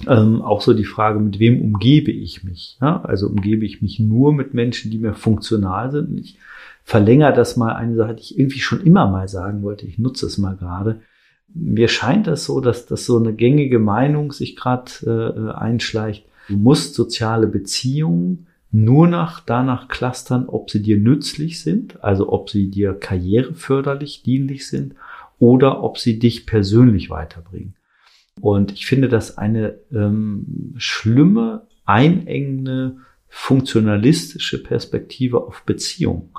[0.05, 2.77] Ähm, auch so die Frage, mit wem umgebe ich mich?
[2.81, 3.01] Ja?
[3.01, 6.19] Also umgebe ich mich nur mit Menschen, die mir funktional sind.
[6.19, 6.37] Ich
[6.83, 9.87] verlängere das mal eine Sache, die ich irgendwie schon immer mal sagen wollte.
[9.87, 11.01] Ich nutze es mal gerade
[11.53, 16.25] mir scheint das so, dass das so eine gängige Meinung sich gerade äh, einschleicht.
[16.47, 22.49] Du musst soziale Beziehungen nur nach danach clustern, ob sie dir nützlich sind, also ob
[22.49, 24.95] sie dir karriereförderlich, dienlich sind
[25.39, 27.75] oder ob sie dich persönlich weiterbringen.
[28.41, 32.97] Und ich finde das eine ähm, schlimme, einengende,
[33.29, 36.29] funktionalistische Perspektive auf Beziehung.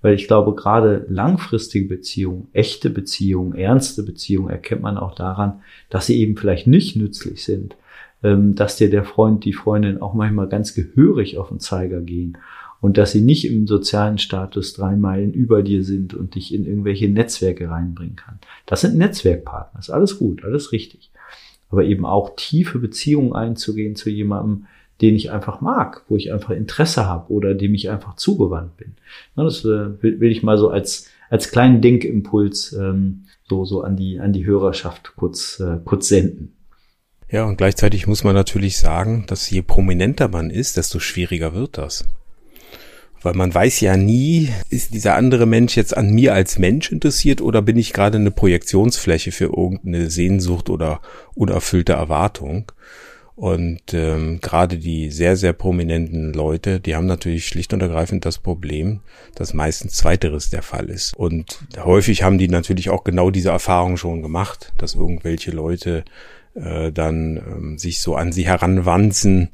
[0.00, 5.60] Weil ich glaube, gerade langfristige Beziehungen, echte Beziehungen, ernste Beziehungen erkennt man auch daran,
[5.90, 7.76] dass sie eben vielleicht nicht nützlich sind,
[8.22, 12.36] ähm, dass dir der Freund, die Freundin auch manchmal ganz gehörig auf den Zeiger gehen
[12.80, 16.66] und dass sie nicht im sozialen Status drei Meilen über dir sind und dich in
[16.66, 18.40] irgendwelche Netzwerke reinbringen kann.
[18.66, 21.12] Das sind Netzwerkpartner, ist alles gut, alles richtig.
[21.72, 24.66] Aber eben auch tiefe Beziehungen einzugehen zu jemandem,
[25.00, 28.94] den ich einfach mag, wo ich einfach Interesse habe oder dem ich einfach zugewandt bin.
[29.34, 34.20] Das äh, will ich mal so als, als kleinen Denkimpuls ähm, so, so an die,
[34.20, 36.52] an die Hörerschaft kurz, äh, kurz senden.
[37.28, 41.78] Ja, und gleichzeitig muss man natürlich sagen, dass je prominenter man ist, desto schwieriger wird
[41.78, 42.04] das.
[43.22, 47.40] Weil man weiß ja nie, ist dieser andere Mensch jetzt an mir als Mensch interessiert
[47.40, 51.00] oder bin ich gerade eine Projektionsfläche für irgendeine Sehnsucht oder
[51.34, 52.72] unerfüllte Erwartung.
[53.34, 58.38] Und ähm, gerade die sehr, sehr prominenten Leute, die haben natürlich schlicht und ergreifend das
[58.38, 59.00] Problem,
[59.34, 61.16] dass meistens zweiteres der Fall ist.
[61.16, 66.04] Und häufig haben die natürlich auch genau diese Erfahrung schon gemacht, dass irgendwelche Leute
[66.54, 69.48] äh, dann ähm, sich so an sie heranwanzen,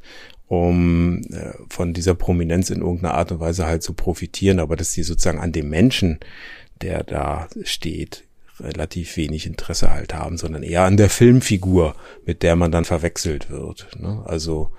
[0.48, 4.92] um äh, von dieser Prominenz in irgendeiner Art und Weise halt zu profitieren, aber dass
[4.92, 6.18] sie sozusagen an dem Menschen,
[6.80, 8.24] der da steht,
[8.60, 11.94] relativ wenig Interesse halt haben, sondern eher an der Filmfigur,
[12.26, 13.88] mit der man dann verwechselt wird.
[13.98, 14.22] Ne?
[14.24, 14.70] Also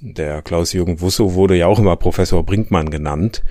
[0.00, 3.42] der Klaus-Jürgen Wusso wurde ja auch immer Professor Brinkmann genannt,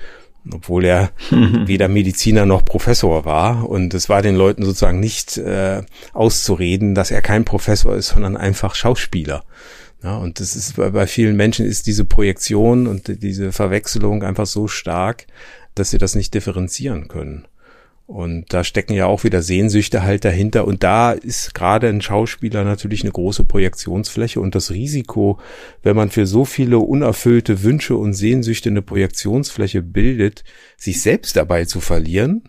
[0.51, 1.11] obwohl er
[1.65, 3.69] weder Mediziner noch Professor war.
[3.69, 8.37] Und es war den Leuten sozusagen nicht äh, auszureden, dass er kein Professor ist, sondern
[8.37, 9.43] einfach Schauspieler.
[10.03, 14.67] Ja, und das ist bei, vielen Menschen ist diese Projektion und diese Verwechslung einfach so
[14.67, 15.27] stark,
[15.75, 17.47] dass sie das nicht differenzieren können.
[18.07, 20.67] Und da stecken ja auch wieder Sehnsüchte halt dahinter.
[20.67, 25.39] Und da ist gerade ein Schauspieler natürlich eine große Projektionsfläche und das Risiko,
[25.81, 30.43] wenn man für so viele unerfüllte Wünsche und Sehnsüchte eine Projektionsfläche bildet,
[30.77, 32.43] sich selbst dabei zu verlieren,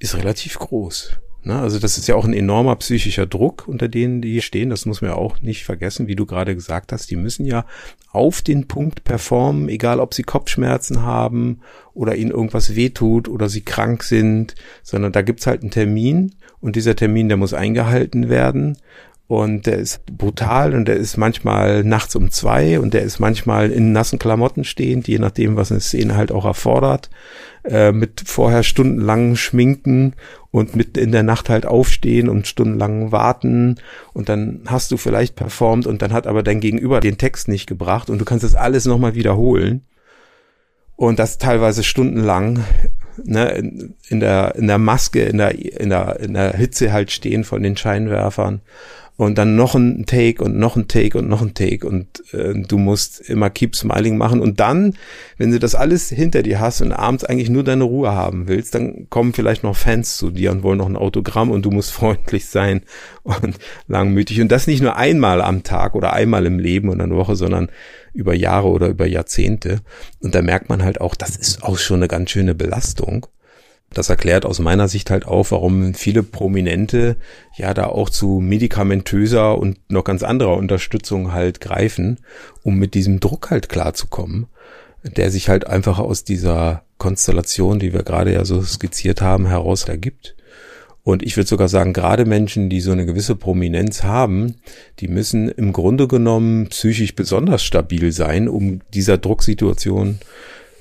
[0.00, 1.20] ist relativ groß.
[1.42, 1.58] Ne?
[1.58, 4.70] Also das ist ja auch ein enormer psychischer Druck, unter denen die stehen.
[4.70, 7.10] Das muss man ja auch nicht vergessen, wie du gerade gesagt hast.
[7.10, 7.64] Die müssen ja
[8.12, 11.60] auf den Punkt performen, egal ob sie Kopfschmerzen haben
[11.94, 16.76] oder ihnen irgendwas wehtut oder sie krank sind, sondern da gibt's halt einen Termin und
[16.76, 18.76] dieser Termin, der muss eingehalten werden.
[19.30, 23.70] Und der ist brutal und der ist manchmal nachts um zwei und der ist manchmal
[23.70, 27.10] in nassen Klamotten stehend, je nachdem, was eine Szene halt auch erfordert,
[27.62, 30.14] äh, mit vorher stundenlangen Schminken
[30.50, 33.76] und mit in der Nacht halt aufstehen und stundenlang warten.
[34.14, 37.68] Und dann hast du vielleicht performt und dann hat aber dein Gegenüber den Text nicht
[37.68, 39.86] gebracht und du kannst das alles nochmal wiederholen.
[40.96, 42.64] Und das teilweise stundenlang
[43.24, 47.12] ne, in, in der in der Maske in der in der in der Hitze halt
[47.12, 48.62] stehen von den Scheinwerfern
[49.20, 51.86] und dann noch ein Take und noch ein Take und noch ein Take.
[51.86, 54.40] Und äh, du musst immer Keep Smiling machen.
[54.40, 54.94] Und dann,
[55.36, 58.74] wenn du das alles hinter dir hast und abends eigentlich nur deine Ruhe haben willst,
[58.74, 61.92] dann kommen vielleicht noch Fans zu dir und wollen noch ein Autogramm und du musst
[61.92, 62.80] freundlich sein
[63.22, 64.40] und langmütig.
[64.40, 67.68] Und das nicht nur einmal am Tag oder einmal im Leben oder eine Woche, sondern
[68.14, 69.82] über Jahre oder über Jahrzehnte.
[70.20, 73.26] Und da merkt man halt auch, das ist auch schon eine ganz schöne Belastung
[73.92, 77.16] das erklärt aus meiner Sicht halt auch, warum viele Prominente
[77.56, 82.18] ja da auch zu medikamentöser und noch ganz anderer Unterstützung halt greifen,
[82.62, 84.46] um mit diesem Druck halt klarzukommen,
[85.02, 89.84] der sich halt einfach aus dieser Konstellation, die wir gerade ja so skizziert haben, heraus
[89.84, 90.36] ergibt.
[91.02, 94.56] Und ich würde sogar sagen, gerade Menschen, die so eine gewisse Prominenz haben,
[95.00, 100.18] die müssen im Grunde genommen psychisch besonders stabil sein, um dieser Drucksituation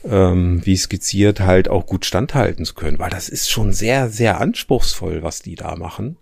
[0.03, 4.39] ähm, wie skizziert, halt auch gut standhalten zu können, weil das ist schon sehr, sehr
[4.39, 6.17] anspruchsvoll, was die da machen.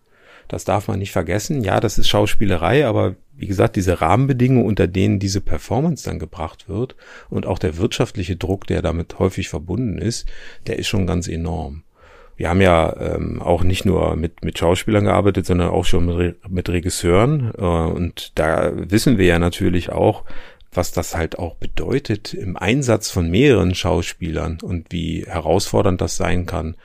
[0.47, 1.61] Das darf man nicht vergessen.
[1.61, 6.69] Ja, das ist Schauspielerei, aber wie gesagt, diese Rahmenbedingungen, unter denen diese Performance dann gebracht
[6.69, 6.95] wird
[7.29, 10.27] und auch der wirtschaftliche Druck, der damit häufig verbunden ist,
[10.65, 11.83] der ist schon ganz enorm.
[12.37, 16.49] Wir haben ja ähm, auch nicht nur mit, mit Schauspielern gearbeitet, sondern auch schon mit,
[16.49, 17.51] mit Regisseuren.
[17.57, 20.23] Äh, und da wissen wir ja natürlich auch,
[20.71, 26.45] was das halt auch bedeutet im Einsatz von mehreren Schauspielern und wie herausfordernd das sein
[26.45, 26.75] kann.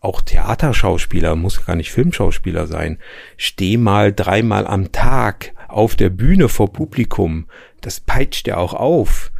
[0.00, 2.98] Auch Theaterschauspieler, muss gar nicht Filmschauspieler sein.
[3.36, 7.46] Steh mal dreimal am Tag auf der Bühne vor Publikum.
[7.80, 9.32] Das peitscht ja auch auf.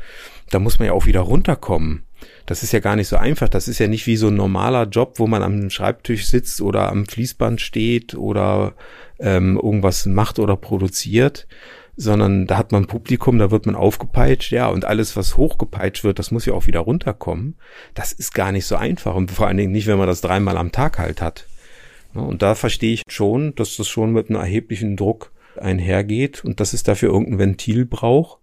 [0.51, 2.03] Da muss man ja auch wieder runterkommen.
[2.47, 3.49] Das ist ja gar nicht so einfach.
[3.49, 6.91] Das ist ja nicht wie so ein normaler Job, wo man am Schreibtisch sitzt oder
[6.91, 8.75] am Fließband steht oder
[9.21, 11.47] ähm, irgendwas macht oder produziert,
[12.01, 16.21] sondern da hat man Publikum, da wird man aufgepeitscht, ja, und alles, was hochgepeitscht wird,
[16.21, 17.57] das muss ja auch wieder runterkommen.
[17.95, 20.57] Das ist gar nicht so einfach und vor allen Dingen nicht, wenn man das dreimal
[20.57, 21.49] am Tag halt hat.
[22.15, 26.73] Und da verstehe ich schon, dass das schon mit einem erheblichen Druck einhergeht und dass
[26.73, 28.39] es dafür irgendein Ventil braucht,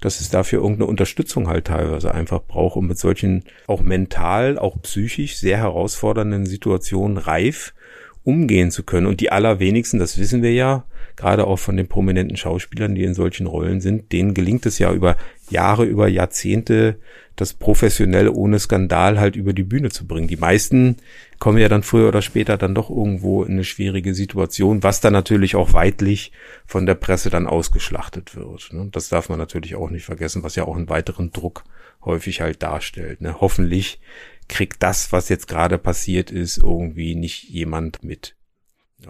[0.00, 4.80] dass es dafür irgendeine Unterstützung halt teilweise einfach braucht, um mit solchen auch mental, auch
[4.80, 7.74] psychisch sehr herausfordernden Situationen reif
[8.22, 9.06] umgehen zu können.
[9.06, 10.84] Und die allerwenigsten, das wissen wir ja,
[11.16, 14.92] gerade auch von den prominenten Schauspielern, die in solchen Rollen sind, denen gelingt es ja
[14.92, 15.16] über
[15.50, 16.98] Jahre, über Jahrzehnte,
[17.36, 20.28] das professionell ohne Skandal halt über die Bühne zu bringen.
[20.28, 20.96] Die meisten
[21.38, 25.12] kommen ja dann früher oder später dann doch irgendwo in eine schwierige Situation, was dann
[25.12, 26.32] natürlich auch weitlich
[26.64, 28.72] von der Presse dann ausgeschlachtet wird.
[28.72, 28.88] Ne?
[28.92, 31.64] Das darf man natürlich auch nicht vergessen, was ja auch einen weiteren Druck
[32.04, 33.20] häufig halt darstellt.
[33.20, 33.40] Ne?
[33.40, 34.00] Hoffentlich
[34.48, 38.36] kriegt das, was jetzt gerade passiert ist, irgendwie nicht jemand mit.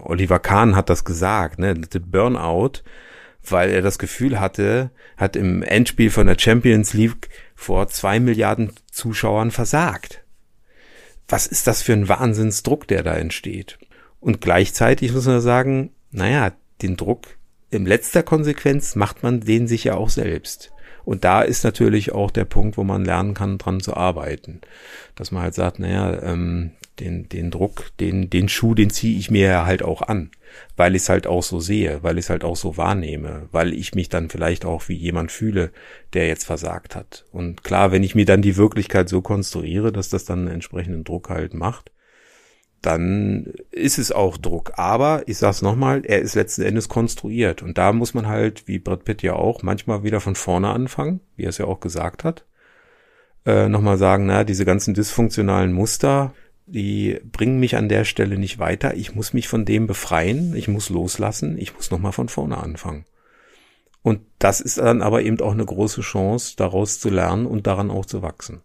[0.03, 2.83] Oliver Kahn hat das gesagt, ne, Burnout,
[3.43, 8.73] weil er das Gefühl hatte, hat im Endspiel von der Champions League vor zwei Milliarden
[8.91, 10.25] Zuschauern versagt.
[11.29, 13.79] Was ist das für ein Wahnsinnsdruck, der da entsteht?
[14.21, 16.53] Und gleichzeitig muss man sagen, naja,
[16.83, 17.37] den Druck
[17.71, 20.73] in letzter Konsequenz macht man den sich ja auch selbst.
[21.05, 24.61] Und da ist natürlich auch der Punkt, wo man lernen kann, dran zu arbeiten.
[25.15, 29.31] Dass man halt sagt, naja, ähm, den, den Druck, den, den Schuh, den ziehe ich
[29.31, 30.31] mir ja halt auch an,
[30.77, 33.73] weil ich es halt auch so sehe, weil ich es halt auch so wahrnehme, weil
[33.73, 35.71] ich mich dann vielleicht auch wie jemand fühle,
[36.13, 37.25] der jetzt versagt hat.
[37.33, 41.05] Und klar, wenn ich mir dann die Wirklichkeit so konstruiere, dass das dann einen entsprechenden
[41.05, 41.91] Druck halt macht,
[42.85, 44.73] dann ist es auch Druck.
[44.77, 47.63] Aber ich sag's nochmal, er ist letzten Endes konstruiert.
[47.63, 51.21] Und da muss man halt, wie Brad Pitt ja auch, manchmal wieder von vorne anfangen,
[51.37, 52.45] wie er es ja auch gesagt hat.
[53.47, 56.35] Äh, nochmal sagen, na, diese ganzen dysfunktionalen Muster,
[56.67, 58.97] die bringen mich an der Stelle nicht weiter.
[58.97, 63.05] Ich muss mich von dem befreien, ich muss loslassen, ich muss nochmal von vorne anfangen.
[64.03, 67.91] Und das ist dann aber eben auch eine große Chance, daraus zu lernen und daran
[67.91, 68.61] auch zu wachsen.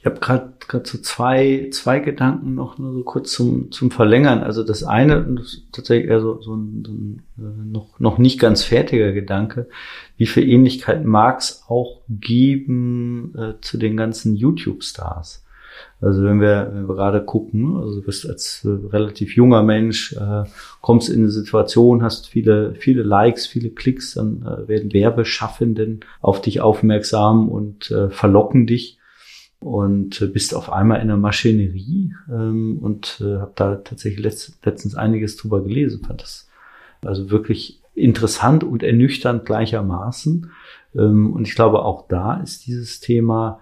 [0.00, 4.44] Ich habe gerade so zwei zwei Gedanken noch nur so kurz zum zum Verlängern.
[4.44, 8.18] Also das eine das ist tatsächlich eher so, so ein, so ein äh, noch noch
[8.18, 9.68] nicht ganz fertiger Gedanke.
[10.16, 15.44] Wie viel Ähnlichkeit mag es auch geben äh, zu den ganzen YouTube-Stars?
[16.00, 20.12] Also wenn wir, wenn wir gerade gucken, also du bist als äh, relativ junger Mensch,
[20.12, 20.44] äh,
[20.80, 26.40] kommst in eine Situation, hast viele, viele Likes, viele Klicks, dann äh, werden Werbeschaffenden auf
[26.40, 28.98] dich aufmerksam und verlocken dich
[29.60, 34.94] und bist auf einmal in der Maschinerie ähm, und äh, habe da tatsächlich letzt, letztens
[34.94, 36.04] einiges drüber gelesen.
[36.04, 36.48] Fand das
[37.04, 40.50] also wirklich interessant und ernüchternd gleichermaßen.
[40.94, 43.60] Ähm, und ich glaube, auch da ist dieses Thema,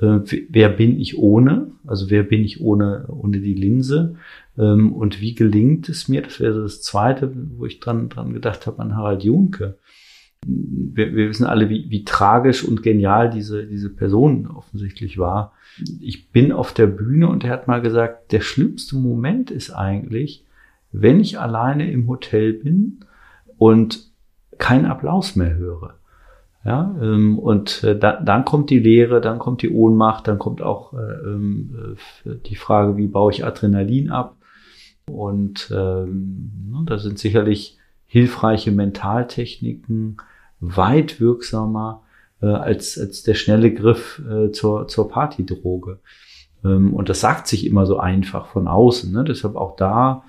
[0.00, 1.72] äh, wer bin ich ohne?
[1.86, 4.16] Also wer bin ich ohne, ohne die Linse?
[4.58, 6.22] Ähm, und wie gelingt es mir?
[6.22, 9.78] Das wäre das Zweite, wo ich dran, dran gedacht habe an Harald Junke
[10.46, 15.52] wir, wir wissen alle, wie, wie tragisch und genial diese, diese Person offensichtlich war.
[16.00, 20.44] Ich bin auf der Bühne und er hat mal gesagt, der schlimmste Moment ist eigentlich,
[20.92, 23.00] wenn ich alleine im Hotel bin
[23.58, 24.10] und
[24.58, 25.98] keinen Applaus mehr höre.
[26.66, 30.62] Ja, ähm, und äh, da, dann kommt die Leere, dann kommt die Ohnmacht, dann kommt
[30.62, 34.36] auch äh, ähm, äh, die Frage, wie baue ich Adrenalin ab?
[35.08, 40.16] Und ähm, ne, da sind sicherlich hilfreiche Mentaltechniken,
[40.58, 42.02] weit wirksamer
[42.42, 46.00] äh, als, als der schnelle Griff äh, zur, zur Partydroge.
[46.64, 49.12] Ähm, und das sagt sich immer so einfach von außen.
[49.12, 49.22] Ne?
[49.22, 50.24] Deshalb auch da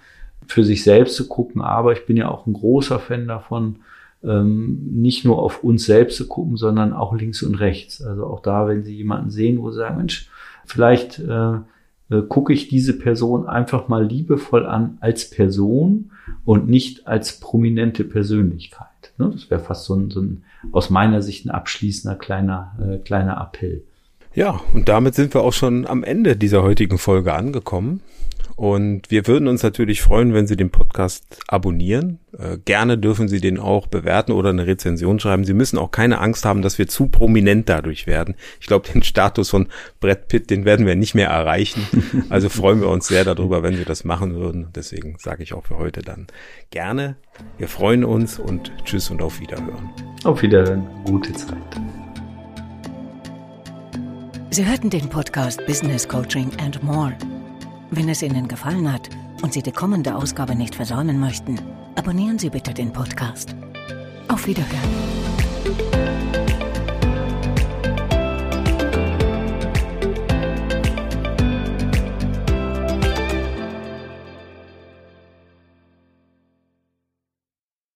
[0.46, 1.62] für sich selbst zu gucken.
[1.62, 3.78] Aber ich bin ja auch ein großer Fan davon,
[4.24, 8.02] ähm, nicht nur auf uns selbst zu gucken, sondern auch links und rechts.
[8.02, 10.30] Also auch da, wenn Sie jemanden sehen, wo Sie sagen, Mensch,
[10.66, 11.58] vielleicht äh,
[12.10, 16.12] äh, gucke ich diese Person einfach mal liebevoll an als Person
[16.46, 18.88] und nicht als prominente Persönlichkeit.
[19.18, 19.30] Ne?
[19.32, 23.40] Das wäre fast so ein, so ein, aus meiner Sicht ein abschließender kleiner, äh, kleiner
[23.42, 23.84] Appell.
[24.38, 28.02] Ja, und damit sind wir auch schon am Ende dieser heutigen Folge angekommen.
[28.56, 32.20] Und wir würden uns natürlich freuen, wenn Sie den Podcast abonnieren.
[32.38, 35.44] Äh, gerne dürfen Sie den auch bewerten oder eine Rezension schreiben.
[35.44, 38.36] Sie müssen auch keine Angst haben, dass wir zu prominent dadurch werden.
[38.62, 39.70] Ich glaube, den Status von
[40.00, 41.82] Brett Pitt, den werden wir nicht mehr erreichen.
[42.30, 44.68] Also freuen wir uns sehr darüber, wenn Sie das machen würden.
[44.76, 46.28] Deswegen sage ich auch für heute dann
[46.70, 47.16] gerne.
[47.58, 49.90] Wir freuen uns und tschüss und auf Wiederhören.
[50.24, 50.88] Auf Wiederhören.
[51.06, 51.58] Gute Zeit.
[54.50, 57.16] Sie hörten den Podcast Business Coaching and More.
[57.92, 59.10] Wenn es Ihnen gefallen hat
[59.42, 61.60] und Sie die kommende Ausgabe nicht versäumen möchten,
[61.96, 63.54] abonnieren Sie bitte den Podcast.
[64.30, 65.27] Auf Wiederhören.